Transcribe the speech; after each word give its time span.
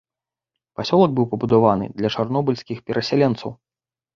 Пасёлак 0.79 1.13
быў 1.19 1.27
пабудаваны 1.35 1.91
для 1.99 2.09
чарнобыльскіх 2.15 2.77
перасяленцаў. 2.89 3.49